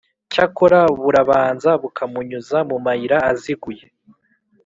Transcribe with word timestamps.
cyakora 0.31 0.79
burabanza 1.01 1.69
bukamunyuza 1.81 2.57
mu 2.69 2.77
mayira 2.85 3.17
aziguye, 3.31 3.85